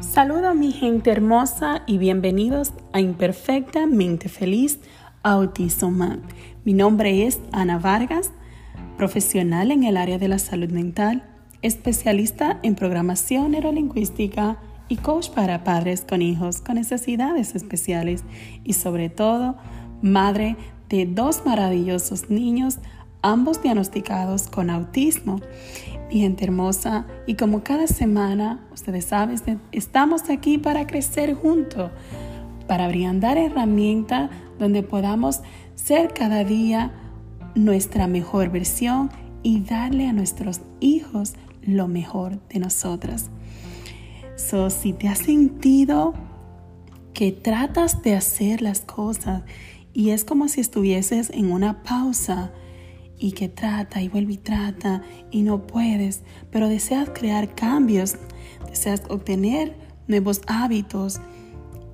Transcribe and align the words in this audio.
Saludo 0.00 0.50
a 0.50 0.54
mi 0.54 0.70
gente 0.70 1.10
hermosa 1.10 1.82
y 1.88 1.98
bienvenidos 1.98 2.72
a 2.92 3.00
Imperfectamente 3.00 4.28
Feliz 4.28 4.78
Autismo 5.24 6.18
Mi 6.64 6.72
nombre 6.72 7.26
es 7.26 7.40
Ana 7.50 7.78
Vargas, 7.78 8.30
profesional 8.96 9.72
en 9.72 9.82
el 9.82 9.96
área 9.96 10.18
de 10.18 10.28
la 10.28 10.38
salud 10.38 10.70
mental, 10.70 11.24
especialista 11.62 12.60
en 12.62 12.76
programación 12.76 13.50
neurolingüística 13.50 14.58
y 14.88 14.98
coach 14.98 15.30
para 15.30 15.64
padres 15.64 16.04
con 16.08 16.22
hijos 16.22 16.60
con 16.60 16.76
necesidades 16.76 17.56
especiales 17.56 18.22
y 18.62 18.74
sobre 18.74 19.08
todo 19.10 19.56
madre 20.00 20.56
de 20.88 21.06
dos 21.06 21.42
maravillosos 21.44 22.30
niños, 22.30 22.78
ambos 23.22 23.62
diagnosticados 23.62 24.48
con 24.48 24.70
autismo 24.70 25.40
mi 26.08 26.20
gente 26.20 26.44
hermosa. 26.44 27.06
Y 27.26 27.34
como 27.34 27.62
cada 27.62 27.86
semana, 27.86 28.66
ustedes 28.72 29.04
saben, 29.04 29.60
estamos 29.72 30.30
aquí 30.30 30.58
para 30.58 30.86
crecer 30.86 31.34
juntos, 31.34 31.90
para 32.66 32.88
brindar 32.88 33.38
herramientas 33.38 34.30
donde 34.58 34.82
podamos 34.82 35.40
ser 35.74 36.12
cada 36.12 36.44
día 36.44 36.92
nuestra 37.54 38.06
mejor 38.06 38.50
versión 38.50 39.10
y 39.42 39.60
darle 39.60 40.08
a 40.08 40.12
nuestros 40.12 40.60
hijos 40.80 41.34
lo 41.62 41.88
mejor 41.88 42.40
de 42.48 42.58
nosotras. 42.58 43.30
So, 44.36 44.70
si 44.70 44.92
te 44.92 45.08
has 45.08 45.18
sentido 45.18 46.14
que 47.12 47.32
tratas 47.32 48.02
de 48.02 48.14
hacer 48.14 48.62
las 48.62 48.80
cosas 48.80 49.42
y 49.92 50.10
es 50.10 50.24
como 50.24 50.48
si 50.48 50.60
estuvieses 50.60 51.30
en 51.30 51.50
una 51.50 51.82
pausa, 51.82 52.52
y 53.18 53.32
que 53.32 53.48
trata 53.48 54.00
y 54.00 54.08
vuelve 54.08 54.34
y 54.34 54.38
trata 54.38 55.02
y 55.30 55.42
no 55.42 55.66
puedes, 55.66 56.22
pero 56.50 56.68
deseas 56.68 57.10
crear 57.10 57.54
cambios, 57.54 58.16
deseas 58.68 59.02
obtener 59.08 59.76
nuevos 60.06 60.40
hábitos 60.46 61.20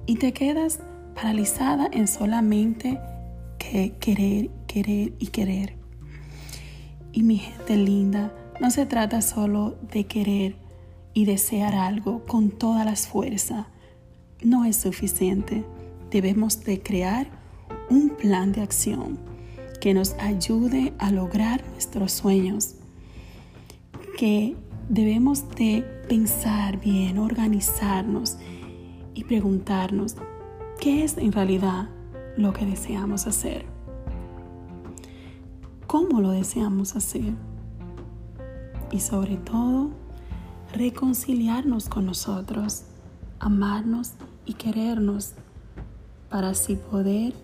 y 0.06 0.16
te 0.16 0.32
quedas 0.32 0.80
paralizada 1.14 1.88
en 1.92 2.06
solamente 2.08 3.00
que 3.58 3.94
querer, 3.98 4.50
querer 4.66 5.14
y 5.18 5.28
querer. 5.28 5.76
Y 7.12 7.22
mi 7.22 7.38
gente 7.38 7.76
linda, 7.76 8.34
no 8.60 8.70
se 8.70 8.86
trata 8.86 9.22
solo 9.22 9.78
de 9.92 10.04
querer 10.04 10.56
y 11.14 11.24
desear 11.24 11.74
algo 11.74 12.26
con 12.26 12.50
todas 12.50 12.84
las 12.84 13.06
fuerzas. 13.06 13.66
No 14.42 14.64
es 14.64 14.76
suficiente. 14.76 15.64
Debemos 16.10 16.64
de 16.64 16.82
crear 16.82 17.28
un 17.88 18.10
plan 18.10 18.52
de 18.52 18.62
acción 18.62 19.33
que 19.84 19.92
nos 19.92 20.14
ayude 20.14 20.94
a 20.98 21.10
lograr 21.10 21.62
nuestros 21.72 22.10
sueños, 22.10 22.76
que 24.16 24.56
debemos 24.88 25.46
de 25.56 25.82
pensar 26.08 26.80
bien, 26.80 27.18
organizarnos 27.18 28.38
y 29.12 29.24
preguntarnos 29.24 30.16
qué 30.80 31.04
es 31.04 31.18
en 31.18 31.32
realidad 31.32 31.90
lo 32.38 32.54
que 32.54 32.64
deseamos 32.64 33.26
hacer, 33.26 33.66
cómo 35.86 36.22
lo 36.22 36.30
deseamos 36.30 36.96
hacer 36.96 37.34
y 38.90 39.00
sobre 39.00 39.36
todo 39.36 39.90
reconciliarnos 40.72 41.90
con 41.90 42.06
nosotros, 42.06 42.84
amarnos 43.38 44.12
y 44.46 44.54
querernos 44.54 45.32
para 46.30 46.48
así 46.48 46.76
poder 46.76 47.34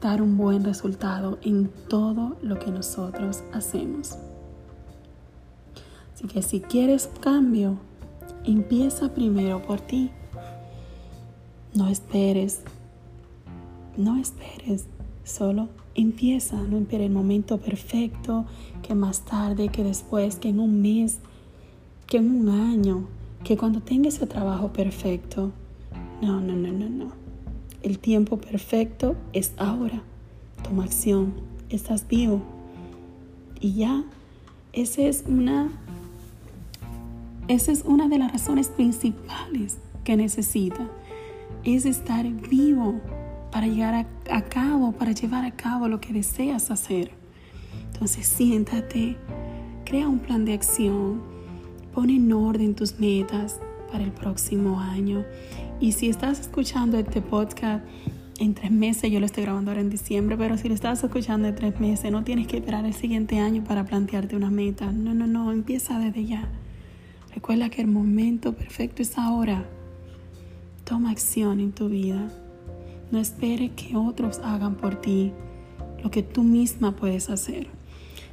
dar 0.00 0.22
un 0.22 0.36
buen 0.36 0.64
resultado 0.64 1.38
en 1.42 1.70
todo 1.88 2.36
lo 2.42 2.58
que 2.58 2.70
nosotros 2.70 3.42
hacemos. 3.52 4.16
Así 6.14 6.26
que 6.26 6.42
si 6.42 6.60
quieres 6.60 7.10
cambio, 7.20 7.78
empieza 8.44 9.12
primero 9.12 9.62
por 9.62 9.80
ti. 9.80 10.10
No 11.74 11.88
esperes, 11.88 12.62
no 13.96 14.16
esperes, 14.16 14.86
solo 15.24 15.68
empieza, 15.94 16.56
no 16.56 16.78
esperes 16.78 17.06
el 17.06 17.12
momento 17.12 17.58
perfecto, 17.58 18.46
que 18.82 18.94
más 18.94 19.20
tarde, 19.20 19.68
que 19.68 19.82
después, 19.82 20.36
que 20.36 20.50
en 20.50 20.60
un 20.60 20.80
mes, 20.80 21.18
que 22.06 22.18
en 22.18 22.30
un 22.30 22.48
año, 22.48 23.06
que 23.44 23.56
cuando 23.56 23.80
tengas 23.80 24.14
ese 24.14 24.26
trabajo 24.26 24.72
perfecto. 24.72 25.52
No, 26.22 26.40
no, 26.40 26.54
no, 26.54 26.72
no, 26.72 26.88
no. 26.88 27.25
El 27.86 28.00
tiempo 28.00 28.38
perfecto 28.38 29.14
es 29.32 29.52
ahora. 29.58 30.02
Toma 30.64 30.82
acción. 30.82 31.34
Estás 31.70 32.08
vivo. 32.08 32.42
Y 33.60 33.74
ya, 33.74 34.02
esa 34.72 35.02
es 35.02 35.22
una, 35.28 35.68
esa 37.46 37.70
es 37.70 37.84
una 37.84 38.08
de 38.08 38.18
las 38.18 38.32
razones 38.32 38.70
principales 38.70 39.78
que 40.02 40.16
necesita. 40.16 40.90
Es 41.62 41.86
estar 41.86 42.28
vivo 42.28 43.00
para 43.52 43.68
llegar 43.68 43.94
a, 43.94 44.34
a 44.34 44.42
cabo, 44.42 44.90
para 44.90 45.12
llevar 45.12 45.44
a 45.44 45.52
cabo 45.52 45.86
lo 45.86 46.00
que 46.00 46.12
deseas 46.12 46.72
hacer. 46.72 47.12
Entonces 47.92 48.26
siéntate, 48.26 49.16
crea 49.84 50.08
un 50.08 50.18
plan 50.18 50.44
de 50.44 50.54
acción, 50.54 51.22
pon 51.94 52.10
en 52.10 52.32
orden 52.32 52.74
tus 52.74 52.98
metas 52.98 53.60
para 53.92 54.02
el 54.02 54.10
próximo 54.10 54.80
año 54.80 55.24
y 55.80 55.92
si 55.92 56.08
estás 56.08 56.40
escuchando 56.40 56.98
este 56.98 57.20
podcast 57.20 57.84
en 58.38 58.54
tres 58.54 58.70
meses, 58.70 59.10
yo 59.10 59.20
lo 59.20 59.26
estoy 59.26 59.44
grabando 59.44 59.70
ahora 59.70 59.80
en 59.80 59.90
diciembre, 59.90 60.36
pero 60.36 60.56
si 60.56 60.68
lo 60.68 60.74
estás 60.74 61.02
escuchando 61.04 61.48
en 61.48 61.54
tres 61.54 61.78
meses, 61.80 62.10
no 62.10 62.24
tienes 62.24 62.46
que 62.46 62.58
esperar 62.58 62.84
el 62.84 62.94
siguiente 62.94 63.38
año 63.38 63.62
para 63.64 63.84
plantearte 63.84 64.36
una 64.36 64.50
meta. 64.50 64.90
No, 64.92 65.14
no, 65.14 65.26
no, 65.26 65.52
empieza 65.52 65.98
desde 65.98 66.24
ya. 66.24 66.48
Recuerda 67.34 67.68
que 67.68 67.82
el 67.82 67.88
momento 67.88 68.54
perfecto 68.54 69.02
es 69.02 69.18
ahora. 69.18 69.66
Toma 70.84 71.10
acción 71.10 71.60
en 71.60 71.72
tu 71.72 71.88
vida. 71.88 72.30
No 73.10 73.18
espere 73.18 73.70
que 73.70 73.96
otros 73.96 74.38
hagan 74.38 74.76
por 74.76 75.00
ti 75.00 75.32
lo 76.02 76.10
que 76.10 76.22
tú 76.22 76.42
misma 76.42 76.96
puedes 76.96 77.28
hacer. 77.28 77.68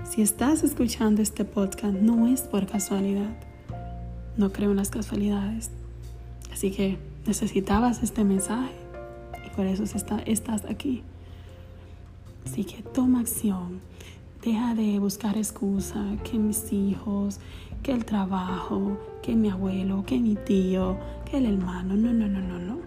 Si 0.10 0.22
estás 0.22 0.64
escuchando 0.64 1.22
este 1.22 1.46
podcast, 1.46 1.96
no 1.96 2.28
es 2.28 2.42
por 2.42 2.68
casualidad. 2.68 3.36
No 4.38 4.52
creo 4.52 4.72
en 4.72 4.78
las 4.78 4.90
casualidades. 4.90 5.72
Así 6.52 6.72
que 6.72 7.13
necesitabas 7.26 8.04
este 8.04 8.24
mensaje 8.24 8.74
y 9.46 9.50
por 9.56 9.66
eso 9.66 9.84
estás 9.84 10.66
aquí. 10.66 11.04
Así 12.46 12.64
que 12.64 12.84
toma 12.84 13.22
acción. 13.22 13.82
Deja 14.44 14.76
de 14.76 15.00
buscar 15.00 15.38
excusa 15.38 16.04
que 16.24 16.38
mis 16.38 16.74
hijos, 16.74 17.40
que 17.82 17.94
el 17.94 18.04
trabajo, 18.04 18.98
que 19.22 19.36
mi 19.36 19.50
abuelo, 19.50 20.04
que 20.06 20.20
mi 20.20 20.36
tío, 20.36 20.98
que 21.30 21.38
el 21.38 21.46
hermano. 21.46 21.96
No, 21.96 22.12
no, 22.12 22.28
no, 22.28 22.42
no, 22.42 22.60
no. 22.60 22.78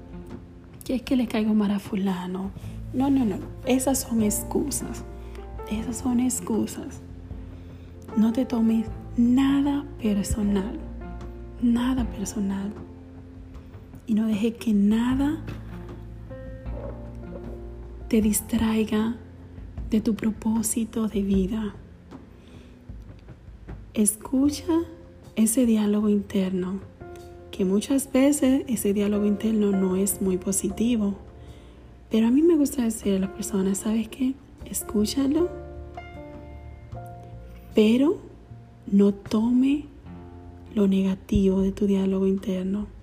Que 0.85 0.97
es 0.97 1.03
que 1.03 1.17
le 1.17 1.27
caigo 1.27 1.55
mal 1.55 1.71
a 1.71 1.79
fulano. 1.79 2.51
No, 2.93 3.09
no, 3.09 3.25
no. 3.25 3.39
Esas 3.65 4.01
son 4.01 4.23
excusas. 4.23 5.05
Esas 5.71 5.97
son 5.97 6.21
excusas. 6.21 7.01
No 8.17 8.33
te 8.33 8.45
tomes 8.45 8.87
nada 9.17 9.87
personal. 9.99 10.79
Nada 11.63 12.05
personal 12.05 12.71
y 14.06 14.15
no 14.15 14.27
deje 14.27 14.55
que 14.55 14.72
nada 14.72 15.39
te 18.09 18.21
distraiga 18.21 19.17
de 19.91 20.00
tu 20.00 20.15
propósito 20.15 21.09
de 21.09 21.22
vida. 21.22 21.75
Escucha 23.95 24.83
ese 25.34 25.66
diálogo 25.66 26.09
interno, 26.09 26.81
que 27.50 27.65
muchas 27.65 28.12
veces 28.12 28.65
ese 28.69 28.93
diálogo 28.93 29.27
interno 29.27 29.72
no 29.72 29.97
es 29.97 30.22
muy 30.22 30.37
positivo. 30.37 31.16
Pero 32.11 32.28
a 32.28 32.31
mí 32.31 32.43
me 32.43 32.56
gusta 32.56 32.84
decir 32.84 33.15
a 33.15 33.19
las 33.19 33.31
personas, 33.31 33.78
¿sabes 33.78 34.09
qué? 34.09 34.34
Escúchalo, 34.65 35.49
pero 37.75 38.19
no 38.87 39.12
tome 39.12 39.87
lo 40.75 40.86
negativo 40.86 41.63
de 41.63 41.72
tu 41.72 41.86
diálogo 41.86 42.27
interno 42.27 42.96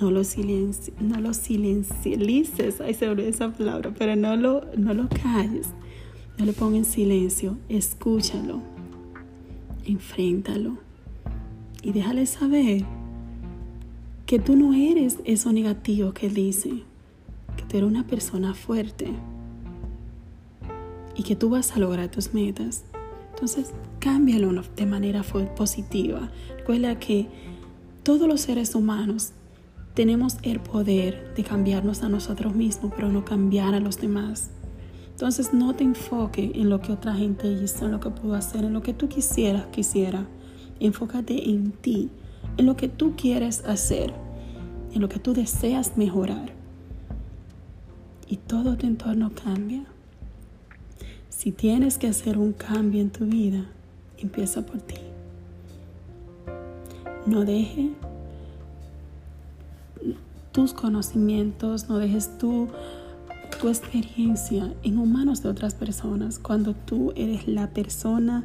no 0.00 0.10
lo, 0.10 0.24
silenci 0.24 0.92
no 1.00 1.20
lo 1.20 1.34
silencialices, 1.34 2.80
ay 2.80 2.94
se 2.94 3.08
olvidó 3.08 3.28
esa 3.28 3.52
palabra, 3.52 3.92
pero 3.96 4.16
no 4.16 4.36
lo, 4.36 4.64
no 4.76 4.94
lo 4.94 5.08
calles, 5.08 5.68
no 6.38 6.46
le 6.46 6.52
pongas 6.52 6.78
en 6.78 6.84
silencio, 6.84 7.58
escúchalo, 7.68 8.62
enfréntalo 9.84 10.78
y 11.82 11.92
déjale 11.92 12.26
saber 12.26 12.84
que 14.26 14.38
tú 14.38 14.56
no 14.56 14.74
eres 14.74 15.18
eso 15.24 15.52
negativo 15.52 16.12
que 16.12 16.28
dice, 16.28 16.70
que 17.56 17.64
tú 17.68 17.76
eres 17.76 17.88
una 17.88 18.06
persona 18.06 18.54
fuerte 18.54 19.08
y 21.16 21.22
que 21.22 21.36
tú 21.36 21.50
vas 21.50 21.72
a 21.72 21.78
lograr 21.78 22.10
tus 22.10 22.32
metas. 22.32 22.84
Entonces, 23.34 23.72
cámbialo 23.98 24.62
de 24.76 24.86
manera 24.86 25.22
positiva. 25.22 26.30
Recuerda 26.58 26.98
que 26.98 27.26
todos 28.02 28.28
los 28.28 28.42
seres 28.42 28.74
humanos 28.74 29.32
tenemos 30.00 30.38
el 30.44 30.60
poder 30.60 31.34
de 31.36 31.44
cambiarnos 31.44 32.02
a 32.02 32.08
nosotros 32.08 32.54
mismos, 32.54 32.90
pero 32.96 33.10
no 33.10 33.22
cambiar 33.22 33.74
a 33.74 33.80
los 33.80 34.00
demás. 34.00 34.48
Entonces 35.10 35.52
no 35.52 35.74
te 35.74 35.84
enfoques 35.84 36.52
en 36.54 36.70
lo 36.70 36.80
que 36.80 36.92
otra 36.92 37.12
gente 37.12 37.46
hizo, 37.52 37.84
en 37.84 37.92
lo 37.92 38.00
que 38.00 38.08
pudo 38.08 38.32
hacer, 38.32 38.64
en 38.64 38.72
lo 38.72 38.80
que 38.80 38.94
tú 38.94 39.10
quisieras, 39.10 39.66
quisiera. 39.66 40.26
Enfócate 40.80 41.50
en 41.50 41.72
ti, 41.72 42.08
en 42.56 42.64
lo 42.64 42.78
que 42.78 42.88
tú 42.88 43.12
quieres 43.14 43.62
hacer, 43.66 44.14
en 44.94 45.02
lo 45.02 45.10
que 45.10 45.18
tú 45.18 45.34
deseas 45.34 45.98
mejorar. 45.98 46.50
Y 48.26 48.38
todo 48.38 48.78
tu 48.78 48.86
entorno 48.86 49.32
cambia. 49.34 49.84
Si 51.28 51.52
tienes 51.52 51.98
que 51.98 52.06
hacer 52.06 52.38
un 52.38 52.54
cambio 52.54 53.02
en 53.02 53.10
tu 53.10 53.26
vida, 53.26 53.66
empieza 54.16 54.64
por 54.64 54.80
ti. 54.80 54.96
No 57.26 57.44
deje 57.44 57.90
tus 60.52 60.72
conocimientos, 60.72 61.88
no 61.88 61.98
dejes 61.98 62.38
tu, 62.38 62.68
tu 63.60 63.68
experiencia 63.68 64.72
en 64.82 65.12
manos 65.12 65.42
de 65.42 65.48
otras 65.48 65.74
personas 65.74 66.38
cuando 66.38 66.74
tú 66.74 67.12
eres 67.16 67.46
la 67.46 67.68
persona 67.68 68.44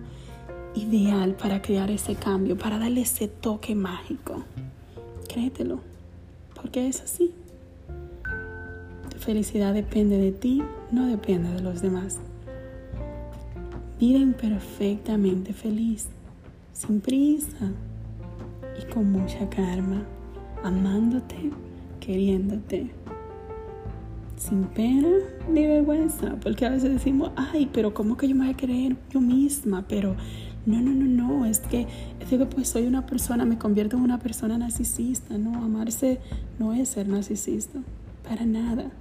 ideal 0.76 1.36
para 1.36 1.62
crear 1.62 1.90
ese 1.90 2.16
cambio, 2.16 2.58
para 2.58 2.78
darle 2.78 3.02
ese 3.02 3.28
toque 3.28 3.76
mágico. 3.76 4.44
Créetelo, 5.28 5.80
porque 6.54 6.88
es 6.88 7.02
así. 7.02 7.34
Tu 9.10 9.18
felicidad 9.18 9.74
depende 9.74 10.18
de 10.18 10.32
ti, 10.32 10.64
no 10.92 11.08
depende 11.08 11.52
de 11.52 11.62
los 11.62 11.82
demás. 11.82 12.20
Vive 14.00 14.20
imperfectamente 14.20 15.54
feliz, 15.54 16.08
sin 16.74 17.00
prisa 17.00 17.72
y 18.82 18.92
con 18.92 19.10
mucha 19.12 19.50
karma, 19.50 20.04
amándote, 20.66 21.52
queriéndote, 22.00 22.92
sin 24.36 24.64
pena 24.64 25.10
ni 25.50 25.68
vergüenza, 25.68 26.36
porque 26.42 26.66
a 26.66 26.70
veces 26.70 26.92
decimos, 26.92 27.32
ay, 27.36 27.70
pero 27.72 27.94
¿cómo 27.94 28.18
que 28.18 28.28
yo 28.28 28.36
me 28.36 28.46
voy 28.46 28.54
a 28.54 28.58
querer 28.58 28.96
yo 29.12 29.22
misma? 29.22 29.86
Pero 29.88 30.16
no, 30.66 30.82
no, 30.82 30.92
no, 30.92 31.06
no, 31.06 31.46
es 31.46 31.60
que, 31.60 31.88
es 32.20 32.28
que 32.28 32.46
pues 32.48 32.68
soy 32.70 32.88
una 32.88 33.06
persona, 33.06 33.46
me 33.46 33.60
convierto 33.60 33.96
en 33.96 34.04
una 34.04 34.18
persona 34.20 34.58
narcisista, 34.58 35.38
no, 35.38 35.64
amarse 35.64 36.20
no 36.58 36.74
es 36.74 36.90
ser 36.90 37.08
narcisista, 37.08 37.80
para 38.28 38.46
nada. 38.46 38.92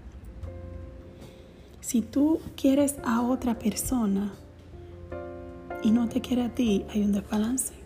Si 1.81 2.03
tú 2.03 2.41
quieres 2.57 2.97
a 3.05 3.23
otra 3.23 3.59
persona 3.59 4.33
y 5.83 5.91
no 5.91 6.09
te 6.09 6.21
quiere 6.21 6.43
a 6.43 6.55
ti, 6.55 6.85
hay 6.91 7.03
un 7.03 7.13
desbalance, 7.13 7.84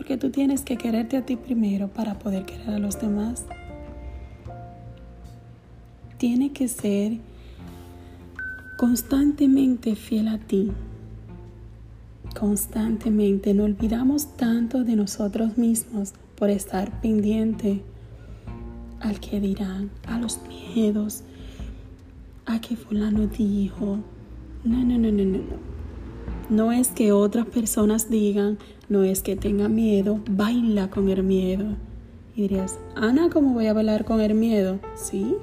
porque 0.00 0.16
tú 0.16 0.30
tienes 0.30 0.62
que 0.62 0.78
quererte 0.78 1.18
a 1.18 1.26
ti 1.26 1.36
primero 1.36 1.88
para 1.88 2.18
poder 2.18 2.46
querer 2.46 2.70
a 2.70 2.78
los 2.78 2.98
demás. 2.98 3.44
Tiene 6.16 6.52
que 6.52 6.68
ser 6.68 7.18
constantemente 8.78 9.96
fiel 9.96 10.28
a 10.28 10.38
ti 10.38 10.72
constantemente. 12.34 13.52
No 13.52 13.64
olvidamos 13.64 14.38
tanto 14.38 14.84
de 14.84 14.96
nosotros 14.96 15.58
mismos 15.58 16.14
por 16.34 16.48
estar 16.48 17.02
pendiente 17.02 17.82
al 19.00 19.20
que 19.20 19.38
dirán, 19.38 19.90
a 20.06 20.18
los 20.18 20.40
miedos, 20.48 21.24
a 22.46 22.58
que 22.62 22.74
fulano 22.74 23.26
dijo. 23.26 23.98
No, 24.64 24.82
no, 24.82 24.96
no, 24.96 25.12
no, 25.12 25.24
no, 25.24 25.38
no. 25.40 25.79
No 26.50 26.72
es 26.72 26.88
que 26.88 27.12
otras 27.12 27.46
personas 27.46 28.10
digan, 28.10 28.58
no 28.88 29.04
es 29.04 29.22
que 29.22 29.36
tenga 29.36 29.68
miedo, 29.68 30.18
baila 30.28 30.90
con 30.90 31.08
el 31.08 31.22
miedo. 31.22 31.76
Y 32.34 32.42
dirías, 32.42 32.76
Ana, 32.96 33.30
¿cómo 33.30 33.54
voy 33.54 33.68
a 33.68 33.72
bailar 33.72 34.04
con 34.04 34.20
el 34.20 34.34
miedo? 34.34 34.80
Sí. 34.96 35.36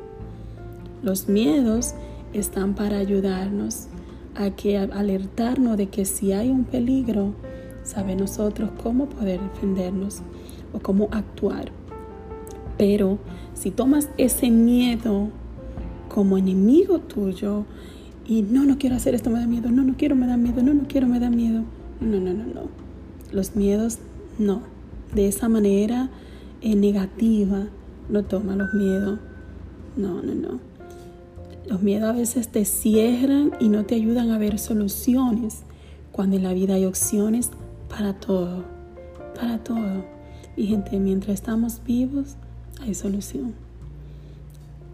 Los 1.02 1.30
miedos 1.30 1.94
están 2.34 2.76
para 2.76 2.98
ayudarnos 2.98 3.88
a 4.36 4.50
que 4.50 4.78
alertarnos 4.78 5.78
de 5.78 5.88
que 5.88 6.04
si 6.04 6.34
hay 6.34 6.50
un 6.50 6.66
peligro, 6.66 7.36
sabe 7.84 8.18
nosotros 8.18 8.72
cómo 8.84 9.08
poder 9.08 9.40
defendernos 9.40 10.20
o 10.74 10.80
cómo 10.80 11.08
actuar. 11.14 11.72
Pero 12.78 13.18
si 13.54 13.72
tomas 13.72 14.10
ese 14.18 14.52
miedo 14.52 15.30
como 16.10 16.38
enemigo 16.38 17.00
tuyo 17.00 17.64
y 18.28 18.42
no, 18.42 18.66
no 18.66 18.78
quiero 18.78 18.98
hacer 18.98 19.16
esto, 19.16 19.30
me 19.30 19.40
da 19.40 19.48
miedo, 19.48 19.72
no, 19.72 19.84
no 19.84 19.96
quiero, 19.96 20.16
me 20.16 20.28
da 20.28 20.36
miedo, 20.36 20.62
no, 20.62 20.74
no 20.74 20.84
quiero, 20.88 21.08
me 21.08 21.20
da 21.20 21.30
miedo. 21.30 21.64
No, 22.02 22.20
no, 22.20 22.34
no, 22.34 22.46
no. 22.46 22.62
Los 23.32 23.56
miedos, 23.56 24.00
no. 24.38 24.62
De 25.16 25.28
esa 25.28 25.48
manera 25.48 26.10
eh, 26.62 26.76
negativa, 26.76 27.68
no 28.10 28.24
toma 28.24 28.58
los 28.58 28.74
miedos. 28.74 29.20
No, 29.96 30.22
no, 30.22 30.36
no. 30.36 30.60
Los 31.70 31.82
miedos 31.82 32.10
a 32.10 32.14
veces 32.14 32.50
te 32.50 32.66
cierran 32.66 33.54
y 33.62 33.70
no 33.70 33.86
te 33.86 33.96
ayudan 33.96 34.32
a 34.32 34.38
ver 34.38 34.60
soluciones, 34.60 35.64
cuando 36.12 36.36
en 36.36 36.44
la 36.44 36.54
vida 36.54 36.74
hay 36.74 36.86
opciones 36.86 37.52
para 37.90 38.14
todo, 38.14 38.66
para 39.36 39.64
todo. 39.64 40.06
Y 40.58 40.68
gente, 40.68 41.00
mientras 41.00 41.36
estamos 41.36 41.82
vivos, 41.86 42.36
hay 42.82 42.94
solución. 42.94 43.54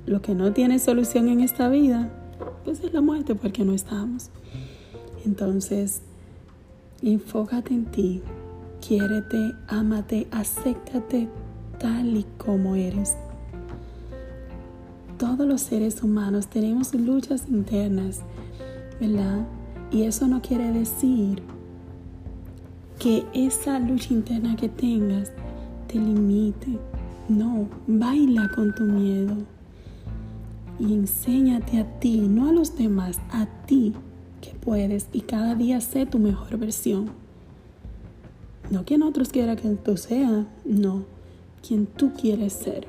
Lo 0.05 0.21
que 0.21 0.35
no 0.35 0.53
tiene 0.53 0.77
solución 0.77 1.29
en 1.29 1.39
esta 1.39 1.69
vida, 1.69 2.11
pues 2.63 2.79
es 2.81 2.93
la 2.93 3.01
muerte 3.01 3.35
porque 3.35 3.63
no 3.63 3.73
estamos. 3.73 4.29
Entonces, 5.25 6.01
enfócate 7.01 7.73
en 7.73 7.85
ti, 7.85 8.21
quiérete, 8.85 9.53
ámate, 9.67 10.27
acéptate 10.31 11.29
tal 11.79 12.17
y 12.17 12.25
como 12.37 12.75
eres 12.75 13.15
todos 15.23 15.47
los 15.47 15.61
seres 15.61 16.03
humanos 16.03 16.47
tenemos 16.47 16.93
luchas 16.93 17.45
internas, 17.47 18.19
¿verdad? 18.99 19.47
Y 19.89 20.03
eso 20.03 20.27
no 20.27 20.41
quiere 20.41 20.69
decir 20.73 21.41
que 22.99 23.25
esa 23.33 23.79
lucha 23.79 24.13
interna 24.13 24.57
que 24.57 24.67
tengas 24.67 25.31
te 25.87 25.97
limite. 25.97 26.77
No, 27.29 27.69
baila 27.87 28.49
con 28.53 28.75
tu 28.75 28.83
miedo 28.83 29.37
y 30.79 30.93
enséñate 30.93 31.79
a 31.79 31.99
ti, 31.99 32.19
no 32.19 32.49
a 32.49 32.51
los 32.51 32.75
demás, 32.75 33.19
a 33.31 33.45
ti 33.65 33.93
que 34.41 34.51
puedes 34.51 35.07
y 35.13 35.21
cada 35.21 35.55
día 35.55 35.79
sé 35.81 36.05
tu 36.05 36.19
mejor 36.19 36.57
versión. 36.57 37.11
No 38.69 38.85
quien 38.85 39.03
otros 39.03 39.29
quiera 39.29 39.55
que 39.55 39.69
tú 39.69 39.97
seas, 39.97 40.45
no, 40.65 41.03
quien 41.65 41.85
tú 41.85 42.11
quieres 42.13 42.53
ser. 42.53 42.87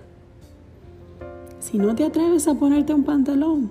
Si 1.60 1.78
no 1.78 1.94
te 1.94 2.04
atreves 2.04 2.48
a 2.48 2.54
ponerte 2.54 2.94
un 2.94 3.04
pantalón, 3.04 3.70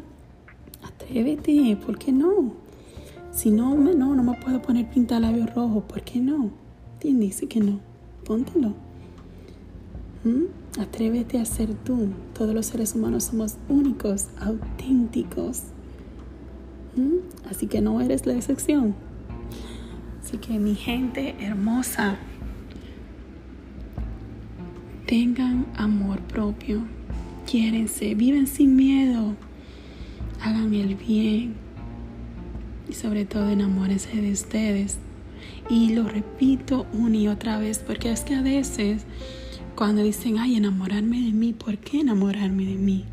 atrévete, 0.83 1.77
¿por 1.77 1.98
qué 1.98 2.12
no? 2.12 2.54
Si 3.31 3.50
no, 3.50 3.75
no, 3.75 4.15
no 4.15 4.24
me 4.24 4.33
puedo 4.38 4.62
poner 4.62 4.88
labios 5.10 5.54
rojo, 5.54 5.81
¿por 5.81 6.04
qué 6.04 6.19
no? 6.19 6.51
¿Quién 7.00 7.19
dice 7.19 7.48
que 7.48 7.60
no? 7.60 7.80
Póntelo. 8.25 8.74
¿Mm? 10.24 10.80
Atrévete 10.80 11.39
a 11.39 11.46
ser 11.46 11.74
tú. 11.74 12.10
Todos 12.34 12.53
los 12.53 12.65
seres 12.65 12.96
humanos 12.96 13.25
somos 13.25 13.58
únicos, 13.70 14.27
auténticos. 14.39 15.63
¿Mm? 16.96 17.48
Así 17.50 17.68
que 17.68 17.82
no 17.82 18.01
eres 18.01 18.25
la 18.25 18.34
excepción. 18.34 18.96
Así 20.24 20.38
que 20.38 20.58
mi 20.60 20.75
gente 20.75 21.36
hermosa, 21.39 22.18
tengan 25.06 25.68
amor 25.75 26.20
propio 26.22 26.82
quiérense, 27.46 28.15
viven 28.15 28.48
sin 28.48 28.75
miedo, 28.75 29.36
hagan 30.42 30.74
el 30.74 30.96
bien 30.96 31.56
y 32.89 32.94
sobre 32.94 33.25
todo 33.25 33.50
enamórense 33.50 34.20
de 34.20 34.32
ustedes. 34.32 34.98
Y 35.70 35.94
lo 35.94 36.08
repito 36.08 36.86
una 36.94 37.18
y 37.18 37.27
otra 37.27 37.58
vez 37.58 37.80
porque 37.80 38.12
es 38.12 38.22
que 38.22 38.36
a 38.36 38.42
veces 38.42 39.06
cuando 39.75 40.03
dicen, 40.03 40.38
ay, 40.38 40.56
enamorarme 40.56 41.22
de 41.22 41.32
mí, 41.32 41.53
¿por 41.53 41.77
qué 41.77 42.01
enamorarme 42.01 42.65
de 42.65 42.75
mí? 42.75 43.06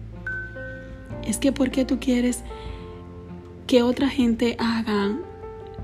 Es 1.24 1.38
que 1.38 1.52
porque 1.52 1.84
tú 1.84 1.98
quieres 2.00 2.42
que 3.66 3.82
otra 3.82 4.08
gente 4.08 4.56
haga 4.58 5.18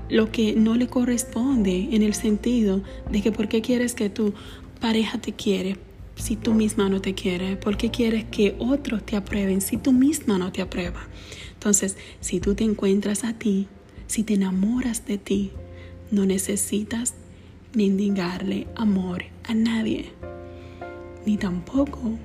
lo 0.09 0.31
que 0.31 0.55
no 0.55 0.75
le 0.75 0.87
corresponde 0.87 1.89
en 1.91 2.01
el 2.01 2.13
sentido 2.13 2.81
de 3.11 3.21
que 3.21 3.31
por 3.31 3.47
qué 3.47 3.61
quieres 3.61 3.93
que 3.93 4.09
tu 4.09 4.33
pareja 4.79 5.19
te 5.19 5.33
quiere, 5.33 5.77
si 6.15 6.35
tú 6.35 6.53
misma 6.53 6.89
no 6.89 7.01
te 7.01 7.13
quieres? 7.13 7.57
¿Por 7.57 7.77
qué 7.77 7.91
quieres 7.91 8.25
que 8.25 8.55
otros 8.59 9.05
te 9.05 9.15
aprueben 9.15 9.61
si 9.61 9.77
tú 9.77 9.93
misma 9.93 10.37
no 10.37 10.51
te 10.51 10.61
apruebas? 10.61 11.03
Entonces, 11.53 11.97
si 12.21 12.39
tú 12.39 12.55
te 12.55 12.63
encuentras 12.63 13.23
a 13.23 13.33
ti, 13.33 13.67
si 14.07 14.23
te 14.23 14.35
enamoras 14.35 15.05
de 15.05 15.17
ti, 15.17 15.51
no 16.11 16.25
necesitas 16.25 17.13
mendigarle 17.73 18.67
amor 18.75 19.25
a 19.43 19.53
nadie, 19.53 20.11
ni 21.27 21.35
tampoco 21.35 22.17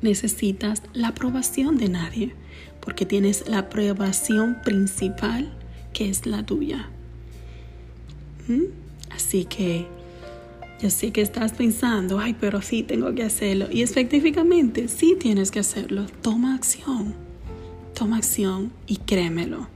necesitas 0.00 0.82
la 0.94 1.08
aprobación 1.08 1.76
de 1.76 1.90
nadie, 1.90 2.34
porque 2.80 3.04
tienes 3.04 3.46
la 3.48 3.58
aprobación 3.58 4.56
principal 4.64 5.52
que 5.92 6.08
es 6.08 6.24
la 6.24 6.44
tuya. 6.44 6.88
¿Mm? 8.48 8.64
Así 9.10 9.44
que 9.44 9.86
yo 10.80 10.88
sé 10.88 11.12
que 11.12 11.20
estás 11.20 11.52
pensando, 11.52 12.18
ay, 12.18 12.34
pero 12.40 12.62
sí 12.62 12.82
tengo 12.82 13.14
que 13.14 13.24
hacerlo. 13.24 13.66
Y 13.70 13.82
específicamente, 13.82 14.88
sí 14.88 15.16
tienes 15.20 15.50
que 15.50 15.60
hacerlo. 15.60 16.06
Toma 16.22 16.54
acción. 16.54 17.14
Toma 17.94 18.16
acción 18.16 18.72
y 18.86 18.96
créemelo. 18.96 19.68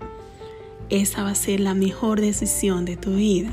Esa 0.89 1.23
va 1.23 1.31
a 1.31 1.35
ser 1.35 1.61
la 1.61 1.75
mejor 1.75 2.23
decisión 2.23 2.87
de 2.87 2.97
tu 2.97 3.15
vida. 3.15 3.53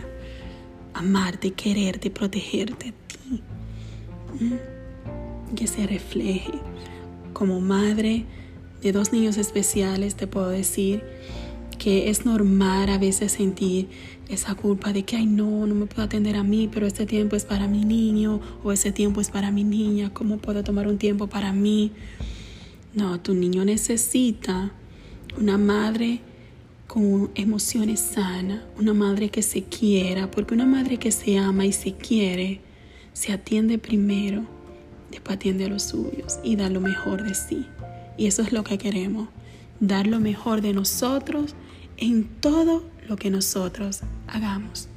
Amarte, 0.93 1.51
quererte, 1.51 2.09
protegerte 2.09 2.89
a 2.89 2.93
ti. 3.07 4.65
Que 5.55 5.67
se 5.67 5.87
refleje. 5.87 6.53
Como 7.33 7.59
madre 7.59 8.25
de 8.81 8.91
dos 8.91 9.11
niños 9.11 9.37
especiales 9.37 10.15
te 10.15 10.27
puedo 10.27 10.49
decir 10.49 11.03
que 11.77 12.09
es 12.09 12.25
normal 12.25 12.89
a 12.89 12.97
veces 12.97 13.33
sentir 13.33 13.87
esa 14.29 14.55
culpa 14.55 14.91
de 14.93 15.03
que, 15.03 15.17
ay, 15.17 15.25
no, 15.25 15.67
no 15.67 15.75
me 15.75 15.85
puedo 15.85 16.03
atender 16.03 16.35
a 16.35 16.43
mí, 16.43 16.69
pero 16.71 16.87
este 16.87 17.05
tiempo 17.05 17.35
es 17.35 17.45
para 17.45 17.67
mi 17.67 17.85
niño 17.85 18.41
o 18.63 18.71
ese 18.71 18.91
tiempo 18.91 19.21
es 19.21 19.29
para 19.29 19.51
mi 19.51 19.63
niña, 19.63 20.11
¿cómo 20.13 20.37
puedo 20.37 20.63
tomar 20.63 20.87
un 20.87 20.97
tiempo 20.97 21.27
para 21.27 21.53
mí? 21.53 21.91
No, 22.93 23.19
tu 23.19 23.33
niño 23.33 23.65
necesita 23.65 24.71
una 25.37 25.57
madre 25.57 26.21
con 26.87 27.29
emociones 27.35 27.99
sanas, 27.99 28.61
una 28.79 28.93
madre 28.93 29.29
que 29.29 29.41
se 29.41 29.63
quiera, 29.63 30.31
porque 30.31 30.53
una 30.53 30.65
madre 30.65 30.97
que 30.97 31.11
se 31.11 31.37
ama 31.37 31.65
y 31.65 31.71
se 31.71 31.93
quiere, 31.93 32.61
se 33.13 33.33
atiende 33.33 33.77
primero, 33.77 34.45
después 35.15 35.37
atiende 35.37 35.65
a 35.65 35.69
los 35.69 35.83
suyos 35.83 36.39
y 36.43 36.55
da 36.55 36.69
lo 36.69 36.81
mejor 36.81 37.23
de 37.23 37.33
sí. 37.33 37.65
Y 38.17 38.27
eso 38.27 38.41
es 38.41 38.51
lo 38.51 38.63
que 38.63 38.77
queremos, 38.77 39.29
dar 39.79 40.07
lo 40.07 40.19
mejor 40.19 40.61
de 40.61 40.73
nosotros 40.73 41.55
en 41.97 42.25
todo 42.25 42.83
lo 43.07 43.15
que 43.15 43.29
nosotros 43.29 44.01
hagamos. 44.27 44.87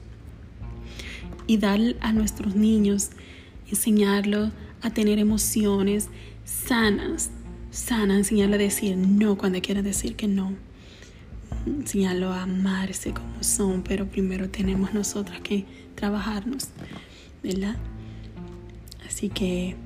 Y 1.47 1.59
dar 1.59 1.81
a 2.01 2.13
nuestros 2.13 2.55
niños, 2.57 3.11
enseñarlos 3.71 4.51
a 4.83 4.91
tener 4.91 5.19
emociones 5.19 6.09
sanas, 6.45 7.31
sana, 7.71 8.17
enseñarle 8.17 8.57
a 8.57 8.59
decir 8.59 8.97
no 8.97 9.37
cuando 9.39 9.61
quiera 9.61 9.83
decir 9.83 10.17
que 10.17 10.27
no. 10.27 10.53
Enseñarlo 11.67 12.33
a 12.33 12.43
amarse 12.43 13.13
como 13.13 13.43
son, 13.43 13.83
pero 13.83 14.07
primero 14.07 14.49
tenemos 14.51 14.93
nosotras 14.95 15.41
que 15.41 15.65
trabajarnos, 15.95 16.69
¿verdad? 17.43 17.77
Así 19.07 19.29
que 19.29 19.77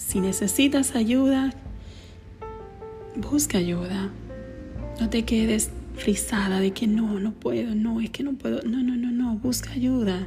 si 0.00 0.20
necesitas 0.20 0.96
ayuda, 0.96 1.52
busca 3.16 3.58
ayuda. 3.58 4.10
No 4.98 5.10
te 5.10 5.24
quedes 5.24 5.70
frisada 5.94 6.60
de 6.60 6.72
que 6.72 6.86
no, 6.86 7.20
no 7.20 7.32
puedo, 7.32 7.74
no, 7.74 8.00
es 8.00 8.10
que 8.10 8.22
no 8.22 8.32
puedo. 8.32 8.62
No, 8.62 8.82
no, 8.82 8.96
no, 8.96 9.10
no, 9.10 9.36
busca 9.36 9.72
ayuda 9.72 10.26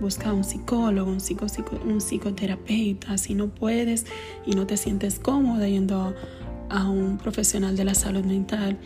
busca 0.00 0.32
un 0.32 0.44
psicólogo, 0.44 1.10
un, 1.10 1.20
psico, 1.20 1.46
un 1.84 2.00
psicoterapeuta. 2.00 3.18
Si 3.18 3.34
no 3.34 3.48
puedes 3.48 4.06
y 4.46 4.52
no 4.52 4.64
te 4.66 4.76
sientes 4.76 5.18
cómoda 5.18 5.68
yendo 5.68 6.14
a 6.70 6.88
un 6.88 7.18
profesional 7.18 7.76
de 7.76 7.84
la 7.84 7.94
salud 7.94 8.24
mental, 8.24 8.78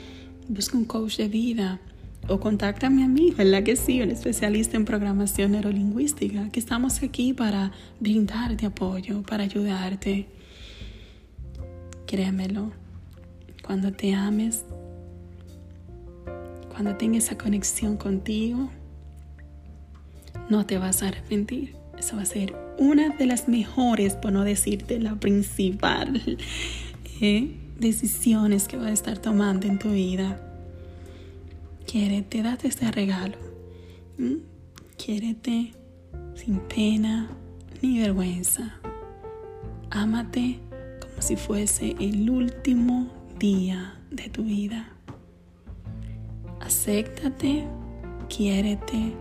busca 0.49 0.77
un 0.79 0.85
coach 0.85 1.19
de 1.19 1.29
vida 1.29 1.81
o 2.29 2.39
contáctame 2.39 3.05
a 3.05 3.09
mí, 3.09 3.33
¿verdad 3.37 3.63
que 3.63 3.77
sí? 3.77 4.01
Un 4.01 4.11
especialista 4.11 4.77
en 4.77 4.85
programación 4.85 5.53
neurolingüística, 5.53 6.51
que 6.51 6.61
estamos 6.61 7.03
aquí 7.03 7.33
para 7.33 7.73
brindarte 8.01 8.67
apoyo, 8.67 9.23
para 9.23 9.45
ayudarte. 9.45 10.29
Créemelo, 12.07 12.73
cuando 13.65 13.93
te 13.93 14.15
ames, 14.15 14.65
cuando 16.71 16.97
tengas 16.97 17.25
esa 17.25 17.39
conexión 17.39 17.97
contigo, 17.97 18.71
no 20.49 20.67
te 20.67 20.79
vas 20.79 21.03
a 21.03 21.09
arrepentir. 21.09 21.75
Eso 21.99 22.17
va 22.17 22.23
a 22.23 22.27
ser 22.27 22.55
una 22.79 23.11
de 23.11 23.27
las 23.27 23.49
mejores, 23.49 24.15
por 24.15 24.33
no 24.33 24.45
decirte 24.45 24.99
la 24.99 25.17
principal, 25.17 26.39
¿eh? 27.21 27.57
decisiones 27.79 28.69
que 28.69 28.77
vas 28.77 28.87
a 28.87 28.93
estar 28.93 29.19
tomando 29.19 29.67
en 29.67 29.79
tu 29.79 29.91
vida. 29.91 30.52
Quiérete, 31.93 32.43
date 32.43 32.69
este 32.69 32.91
regalo. 32.91 33.37
Quiérete 34.97 35.75
sin 36.35 36.61
pena 36.61 37.29
ni 37.83 37.99
vergüenza. 38.01 38.81
Ámate 39.91 40.59
como 41.03 41.21
si 41.21 41.37
fuese 41.37 41.95
el 42.01 42.31
último 42.31 43.13
día 43.39 44.01
de 44.11 44.31
tu 44.31 44.43
vida. 44.43 44.89
Acéptate, 46.61 47.67
quiérete 48.35 49.13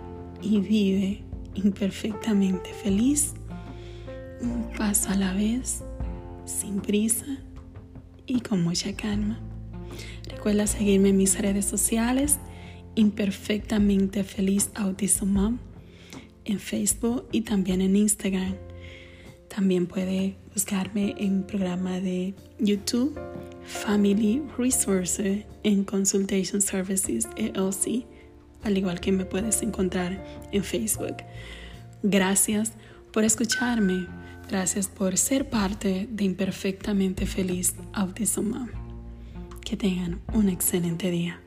y 0.42 0.62
vive 0.62 1.26
imperfectamente 1.56 2.72
feliz, 2.72 3.34
un 4.42 4.72
paso 4.78 5.10
a 5.10 5.18
la 5.18 5.34
vez, 5.34 5.84
sin 6.46 6.80
prisa 6.80 7.26
y 8.26 8.40
con 8.40 8.64
mucha 8.64 8.96
calma. 8.96 9.42
Recuerda 10.30 10.68
seguirme 10.68 11.10
en 11.10 11.18
mis 11.18 11.38
redes 11.38 11.66
sociales, 11.66 12.40
imperfectamente 12.96 14.24
feliz 14.24 14.70
Autism 14.76 15.58
en 16.46 16.60
Facebook 16.60 17.28
y 17.32 17.42
también 17.42 17.82
en 17.82 17.96
Instagram. 17.96 18.56
También 19.48 19.88
puede 19.88 20.38
buscarme 20.54 21.16
en 21.18 21.44
programa 21.44 22.00
de 22.00 22.34
YouTube 22.60 23.20
Family 23.64 24.42
Resources 24.58 25.46
en 25.64 25.84
Consultation 25.84 26.62
Services 26.62 27.28
LLC 27.38 28.06
al 28.64 28.78
igual 28.78 29.00
que 29.00 29.12
me 29.12 29.26
puedes 29.26 29.62
encontrar 29.62 30.24
en 30.52 30.64
Facebook. 30.64 31.18
Gracias 32.04 32.74
por 33.12 33.24
escucharme. 33.24 34.08
Gracias 34.50 34.88
por 34.88 35.18
ser 35.18 35.50
parte 35.50 36.08
de 36.12 36.24
Imperfectamente 36.26 37.26
Feliz 37.26 37.76
Autism 37.94 38.68
Que 39.64 39.78
tengan 39.78 40.20
un 40.34 40.50
excelente 40.50 41.10
día. 41.10 41.40